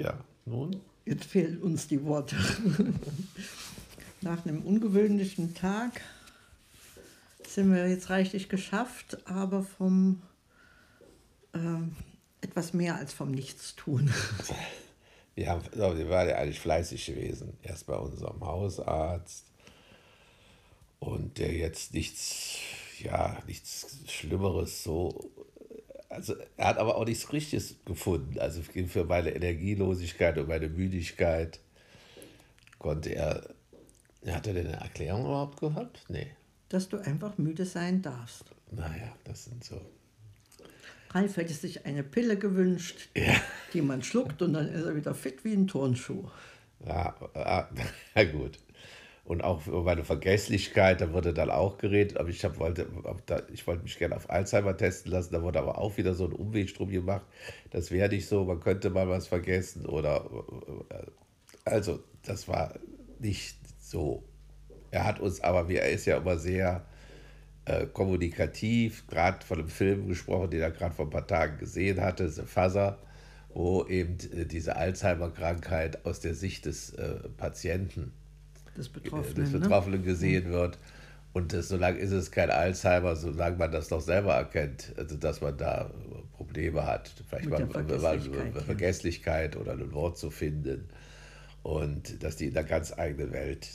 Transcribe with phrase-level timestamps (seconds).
[0.00, 0.80] Ja, nun?
[1.04, 2.34] Jetzt fehlen uns die Worte.
[4.22, 6.00] Nach einem ungewöhnlichen Tag
[7.46, 10.22] sind wir jetzt reichlich geschafft, aber vom
[11.52, 11.58] äh,
[12.40, 14.10] etwas mehr als vom Nichtstun.
[15.36, 17.56] Wir, haben, wir waren ja eigentlich fleißig gewesen.
[17.62, 19.46] Erst bei unserem Hausarzt
[20.98, 22.56] und der jetzt nichts,
[22.98, 25.30] ja, nichts Schlimmeres so.
[26.10, 28.38] Also er hat aber auch nichts Richtiges gefunden.
[28.38, 31.60] Also für meine Energielosigkeit und meine Müdigkeit
[32.78, 33.48] konnte er.
[34.26, 36.04] Hat er denn eine Erklärung überhaupt gehabt?
[36.08, 36.26] Nee.
[36.68, 38.44] Dass du einfach müde sein darfst.
[38.70, 39.80] Naja, das sind so.
[41.12, 43.34] Ralf hätte sich eine Pille gewünscht, Ja.
[43.72, 46.28] die man schluckt und dann ist er wieder fit wie ein Turnschuh.
[46.86, 47.68] Ja, ah,
[48.14, 48.58] ja gut.
[49.30, 52.88] Und auch über meine Vergesslichkeit, da wurde dann auch geredet, aber ich, hab, wollte,
[53.26, 56.24] da, ich wollte mich gerne auf Alzheimer testen lassen, da wurde aber auch wieder so
[56.24, 57.24] ein Umweg drum gemacht.
[57.70, 60.28] Das wäre nicht so, man könnte mal was vergessen oder.
[60.88, 61.06] äh,
[61.64, 62.74] Also, das war
[63.20, 64.24] nicht so.
[64.90, 66.84] Er hat uns aber, wie er ist ja immer sehr
[67.66, 72.00] äh, kommunikativ, gerade von einem Film gesprochen, den er gerade vor ein paar Tagen gesehen
[72.00, 72.98] hatte, The Fuzzer,
[73.50, 78.12] wo eben äh, diese Alzheimer-Krankheit aus der Sicht des äh, Patienten
[78.76, 79.52] Des des Betroffenen.
[79.52, 79.58] ne?
[79.58, 80.78] Betroffenen gesehen wird.
[81.32, 85.40] Und das, solange ist es kein Alzheimer, solange man das noch selber erkennt, also dass
[85.40, 85.90] man da
[86.36, 88.60] Probleme hat, vielleicht mal der mal- Vergesslichkeit, ja.
[88.62, 90.88] Vergesslichkeit oder ein Wort zu finden
[91.62, 93.68] und dass die in einer ganz eigenen Welt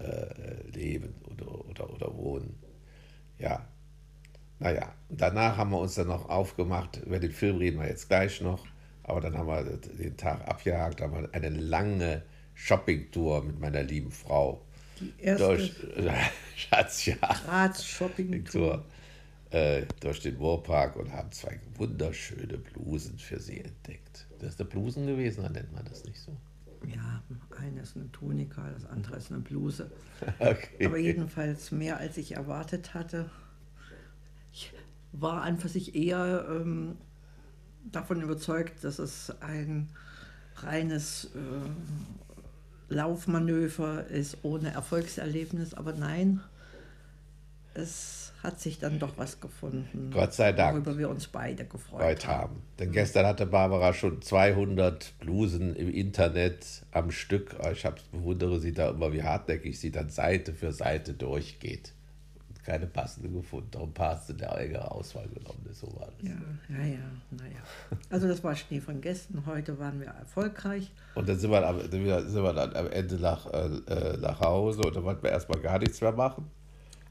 [0.00, 2.58] äh, leben oder, oder, oder wohnen.
[3.38, 3.68] Ja,
[4.58, 8.40] naja, danach haben wir uns dann noch aufgemacht, über den Film reden wir jetzt gleich
[8.40, 8.66] noch,
[9.04, 12.22] aber dann haben wir den Tag abgehakt, haben wir eine lange
[12.62, 14.60] Shoppingtour mit meiner lieben Frau
[15.00, 15.72] Die erste durch,
[16.56, 18.72] Schatz, ja, Graz-Shopping-Tour.
[18.72, 18.84] Tour,
[19.50, 24.26] äh, durch den Moorpark und haben zwei wunderschöne Blusen für sie entdeckt.
[24.38, 26.36] Das ist eine Blusen gewesen, dann nennt man das nicht so.
[26.86, 27.22] Ja,
[27.58, 29.90] eine ist eine Tunika, das andere ist eine Bluse.
[30.38, 30.86] Okay.
[30.86, 33.30] Aber jedenfalls mehr, als ich erwartet hatte.
[34.52, 34.70] Ich
[35.12, 36.98] war an für sich eher ähm,
[37.90, 39.88] davon überzeugt, dass es ein
[40.56, 42.29] reines äh,
[42.90, 45.74] Laufmanöver ist ohne Erfolgserlebnis.
[45.74, 46.40] Aber nein,
[47.72, 50.10] es hat sich dann doch was gefunden.
[50.12, 50.74] Gott sei Dank.
[50.74, 52.62] Worüber wir uns beide gefreut Freut haben.
[52.78, 57.56] Denn gestern hatte Barbara schon 200 Blusen im Internet am Stück.
[57.72, 61.92] Ich bewundere sie da immer, wie hartnäckig sie dann Seite für Seite durchgeht.
[62.64, 63.68] Keine passende gefunden.
[63.70, 65.80] Darum passt in der engere Auswahl genommen ist.
[65.80, 66.28] So war das.
[66.28, 66.36] Ja,
[66.68, 66.98] ja, ja,
[67.30, 67.58] naja.
[68.10, 69.44] Also das war Schnee von gestern.
[69.46, 70.92] Heute waren wir erfolgreich.
[71.14, 74.82] Und dann sind wir, am, sind wir dann am Ende nach, äh, äh, nach Hause
[74.82, 76.50] und dann wollten wir erstmal gar nichts mehr machen.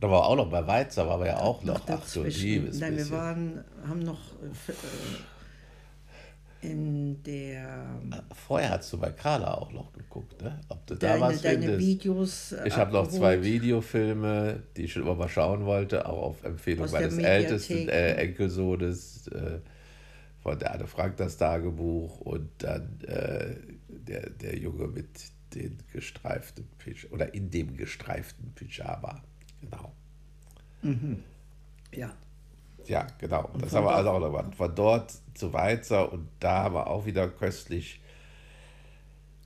[0.00, 1.80] Da war auch noch bei Weizer, waren wir ja auch noch.
[1.86, 4.74] Ach du liebes Nein, wir waren, haben noch äh, äh,
[6.64, 8.00] in der
[8.46, 10.60] Vorher hast du bei Carla auch noch geguckt, ne?
[10.68, 11.80] Ob du da deine, was deine findest.
[11.86, 12.52] Videos.
[12.52, 16.44] äh, Ich habe noch zwei Videofilme, die ich schon immer mal schauen wollte, auch auf
[16.44, 19.58] Empfehlung Aus meines ältesten äh, Enkelsohnes äh,
[20.42, 23.56] von der Anne Frank das Tagebuch und dann äh,
[23.88, 25.08] der, der Junge mit
[25.54, 29.22] den gestreiften Pyjama oder in dem gestreiften Pyjama.
[29.60, 29.92] Genau.
[31.92, 32.14] Ja,
[32.88, 33.50] Ja, genau.
[33.58, 34.54] Das von haben wir also auch noch gemacht.
[34.56, 38.00] Von dort zu Weizer und da haben wir auch wieder köstlich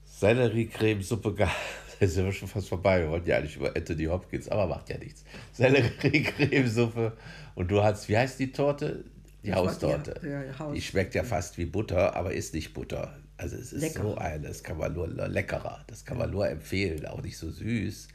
[0.06, 1.54] Selleriecremesuppe gehabt.
[2.00, 3.00] Da sind wir schon fast vorbei.
[3.00, 5.25] Wir wollten ja eigentlich über Anthony Hopkins, aber macht ja nichts.
[5.53, 7.12] Selleriecremesuppe.
[7.56, 9.04] Und du hast, wie heißt die Torte?
[9.43, 10.15] Die Das war Haustorte.
[10.22, 13.16] die- ja, Haus- Die schmeckt ja fast wie Butter, aber ist nicht Butter.
[13.37, 14.03] Also es ist Lecker.
[14.03, 17.50] so eine, das kann man nur leckerer, das kann man nur empfehlen, auch nicht so
[17.50, 18.06] süß.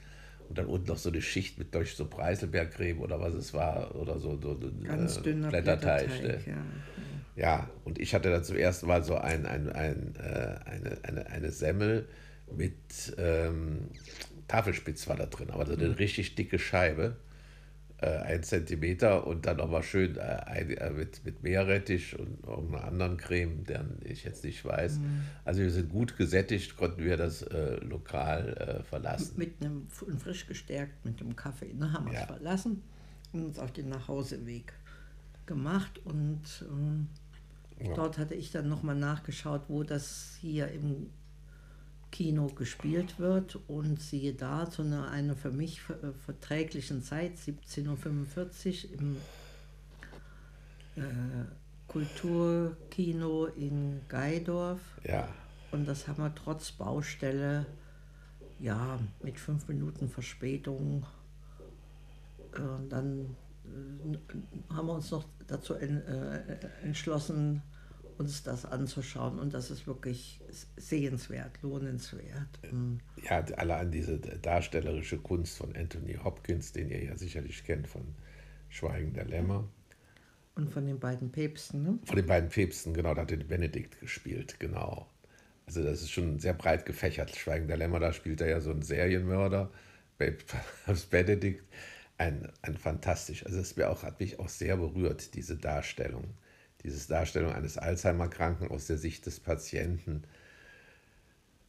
[0.49, 3.95] Und dann unten noch so eine Schicht mit durch so Preiselbeercreme oder was es war
[3.95, 6.07] oder so, so ganz äh, dünner Blätterteig.
[6.07, 6.47] Blätterteig.
[6.47, 6.53] ne?
[6.53, 6.63] ja.
[7.35, 11.25] Ja, und ich hatte dann zum ersten Mal so ein, ein, ein, äh, eine, eine,
[11.27, 12.07] eine Semmel
[12.55, 12.75] mit
[13.17, 13.89] ähm,
[14.47, 17.15] Tafelspitz war da drin, aber so eine richtig dicke Scheibe,
[18.05, 23.63] ein Zentimeter und dann nochmal schön äh, äh, mit, mit Meerrettich und irgendeiner anderen Creme,
[23.63, 24.99] deren ich jetzt nicht weiß.
[25.45, 29.33] Also wir sind gut gesättigt, konnten wir das äh, Lokal äh, verlassen.
[29.37, 31.73] Mit einem frisch gestärkt, mit einem Kaffee.
[31.77, 32.25] Dann haben wir es Ja.
[32.27, 32.83] verlassen
[33.33, 34.73] und uns auf den Nachhauseweg
[35.45, 35.99] gemacht.
[36.05, 37.07] Und ähm,
[37.79, 37.95] Ja.
[37.95, 41.09] dort hatte ich dann nochmal nachgeschaut, wo das hier im
[42.13, 43.59] Kino gespielt wird.
[43.67, 49.17] Und siehe da, zu einer, einer für mich äh, verträglichen Zeit, 17.45 Uhr im
[50.95, 51.45] äh,
[51.87, 54.79] Kulturkino in Geidorf.
[55.03, 55.27] Ja,
[55.71, 57.65] Und das haben wir trotz Baustelle,
[58.59, 61.05] ja, mit fünf Minuten Verspätung,
[62.53, 65.87] äh, dann äh, haben wir uns noch dazu äh,
[66.83, 67.63] entschlossen,
[68.17, 69.39] uns das anzuschauen.
[69.39, 70.41] Und das ist wirklich
[70.77, 72.59] sehenswert, lohnenswert.
[72.71, 72.99] Mhm.
[73.27, 78.15] Ja, allein diese darstellerische Kunst von Anthony Hopkins, den ihr ja sicherlich kennt von
[78.69, 79.67] Schweigen der Lämmer.
[80.55, 81.99] Und von den beiden Päpsten, ne?
[82.05, 85.07] Von den beiden Päpsten, genau, da hat den Benedikt gespielt, genau.
[85.65, 87.35] Also das ist schon sehr breit gefächert.
[87.35, 89.71] Schweigen der Lämmer, da spielt er ja so einen Serienmörder,
[91.09, 91.63] Benedikt.
[92.17, 96.35] Ein, ein fantastisch, also es auch, hat mich auch sehr berührt, diese Darstellung.
[96.83, 100.23] Diese Darstellung eines Alzheimer-Kranken aus der Sicht des Patienten.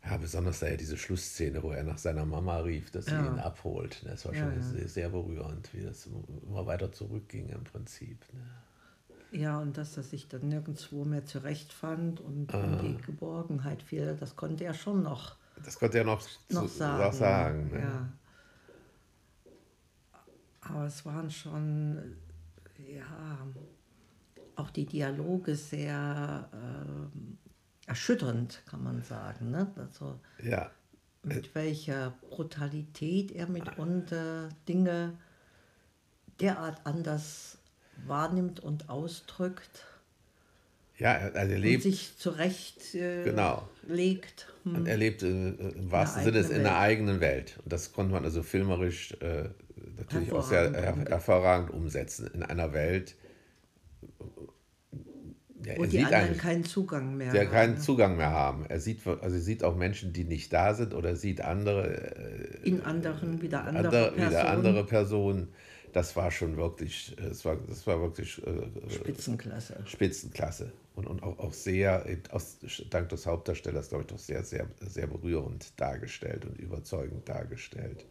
[0.04, 3.26] Ja, besonders da ja diese Schlussszene, wo er nach seiner Mama rief, dass sie ja.
[3.26, 4.04] ihn abholt.
[4.04, 4.62] Das war schon ja, ja.
[4.62, 6.08] Sehr, sehr, berührend, wie das
[6.46, 8.18] immer weiter zurückging im Prinzip.
[8.32, 8.40] Ne?
[9.40, 12.62] Ja, und dass er sich dann nirgendwo mehr zurechtfand und ah.
[12.62, 15.36] in die Geborgenheit fiel, das konnte er schon noch.
[15.64, 17.16] Das konnte er noch, noch zu, sagen.
[17.16, 17.80] sagen ne?
[17.80, 18.12] ja.
[20.60, 22.16] Aber es waren schon,
[22.88, 23.46] ja,
[24.56, 29.50] auch die Dialoge sehr äh, erschütternd, kann man sagen.
[29.50, 29.70] Ne?
[29.76, 30.70] Also, ja.
[31.22, 35.14] Mit welcher Brutalität er mitunter Dinge
[36.40, 37.58] derart anders
[38.06, 39.86] wahrnimmt und ausdrückt.
[40.98, 41.84] Ja, also er lebt.
[41.84, 43.68] Und sich zurecht äh, genau.
[43.86, 44.52] legt.
[44.64, 44.76] Hm.
[44.76, 47.58] Und er lebt äh, im wahrsten Sinne in der eigenen Welt.
[47.64, 49.48] Und das konnte man also filmerisch äh,
[49.96, 52.28] natürlich auch sehr her hervorragend umsetzen.
[52.28, 53.16] In einer Welt,
[55.64, 57.50] ja, Wo die anderen keinen Zugang mehr der haben.
[57.50, 58.66] keinen Zugang mehr haben.
[58.66, 62.16] Er sieht, also er sieht auch Menschen, die nicht da sind oder sieht andere.
[62.62, 64.30] Äh, In anderen wieder andere, andere Personen.
[64.30, 65.48] Wieder andere Personen
[65.94, 69.76] das war schon wirklich, das war, das war wirklich äh, Spitzenklasse.
[69.86, 70.72] Spitzenklasse.
[70.96, 72.58] Und, und auch, auch sehr, aus,
[72.90, 78.06] dank des Hauptdarstellers, glaube ich, doch sehr, sehr, sehr berührend dargestellt und überzeugend dargestellt.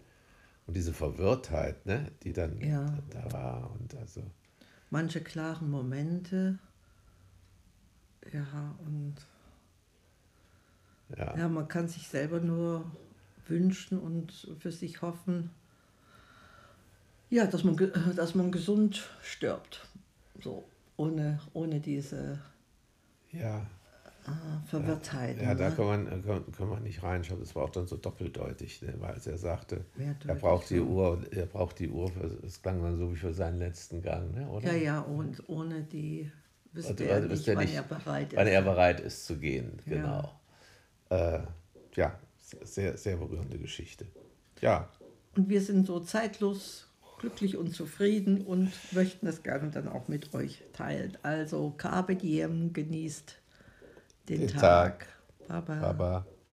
[0.65, 2.97] Und diese Verwirrtheit, ne, die dann ja.
[3.09, 3.71] da war.
[3.71, 4.21] Und also.
[4.89, 6.59] Manche klaren Momente,
[8.31, 9.15] ja, und
[11.17, 11.37] ja.
[11.37, 12.85] ja, man kann sich selber nur
[13.47, 15.49] wünschen und für sich hoffen,
[17.29, 17.75] ja, dass man,
[18.15, 19.87] dass man gesund stirbt.
[20.41, 20.63] So,
[20.97, 22.39] ohne, ohne diese
[23.31, 23.59] ja.
[24.25, 25.37] äh, Verwirrtheit.
[25.37, 25.75] Ja, ja da ne?
[25.75, 27.39] kann man, kann, kann, man nicht reinschauen.
[27.39, 28.93] Das war auch dann so doppeldeutig, ne?
[28.99, 29.85] weil er sagte,
[30.27, 32.11] er braucht die Uhr, er braucht die Uhr,
[32.45, 34.47] es klang dann so wie für seinen letzten Gang, ne?
[34.47, 34.71] oder?
[34.71, 36.31] Ja, ja, und ohne die
[36.73, 38.37] wüsste er nicht, wann nicht, er bereit ist.
[38.37, 40.31] Wann er bereit ist zu gehen, genau.
[41.09, 41.43] Ja, äh,
[41.95, 42.19] ja
[42.63, 44.05] sehr, sehr berührende Geschichte.
[44.61, 44.89] Ja.
[45.35, 46.87] Und wir sind so zeitlos
[47.19, 51.17] glücklich und zufrieden und möchten das gerne dann auch mit euch teilen.
[51.23, 53.37] Also Carpe Diem, genießt
[54.29, 54.59] den, den Tag.
[54.99, 55.07] Tag.
[55.47, 55.75] Baba.
[55.75, 56.25] Baba.